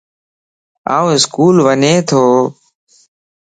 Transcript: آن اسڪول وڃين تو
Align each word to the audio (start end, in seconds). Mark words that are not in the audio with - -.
آن 0.95 1.05
اسڪول 1.15 1.55
وڃين 1.65 1.97
تو 2.09 2.23